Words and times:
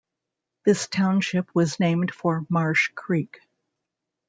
This 0.65 0.87
township 0.87 1.53
was 1.53 1.79
named 1.79 2.11
for 2.11 2.43
Marsh 2.49 2.87
Creek. 2.95 3.37